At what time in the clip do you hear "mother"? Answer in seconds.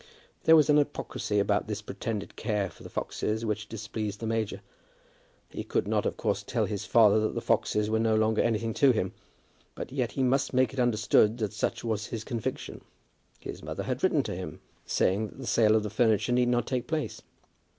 13.61-13.83